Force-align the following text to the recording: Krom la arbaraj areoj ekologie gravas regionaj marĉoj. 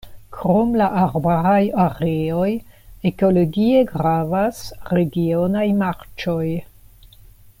Krom 0.35 0.69
la 0.81 0.85
arbaraj 1.01 1.59
areoj 1.83 2.47
ekologie 3.11 3.83
gravas 3.93 4.65
regionaj 4.97 5.67
marĉoj. 5.85 6.45